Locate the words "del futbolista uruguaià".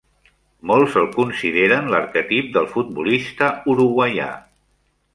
2.57-4.31